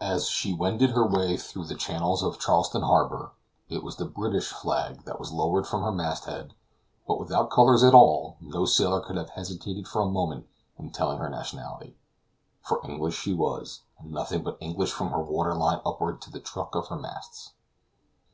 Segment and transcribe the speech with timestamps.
[0.00, 3.32] As she wended her way through the channels of Charleston harbor,
[3.68, 6.54] it was the British flag that was lowered from her mast head;
[7.06, 10.46] but without colors at all, no sailor could have hesitated for a moment
[10.78, 11.98] in telling her nationality,
[12.62, 16.40] for English she was, and nothing but English from her water line upward to the
[16.40, 17.52] truck of her masts.